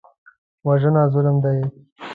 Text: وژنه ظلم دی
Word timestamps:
وژنه 0.67 1.03
ظلم 1.13 1.35
دی 1.43 1.59